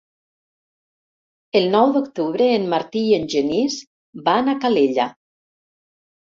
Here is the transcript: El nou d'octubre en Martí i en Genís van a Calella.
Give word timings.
El 1.59 1.67
nou 1.75 1.91
d'octubre 1.97 2.47
en 2.53 2.65
Martí 2.75 3.03
i 3.11 3.13
en 3.19 3.27
Genís 3.35 3.77
van 4.31 4.51
a 4.51 4.57
Calella. 4.65 5.07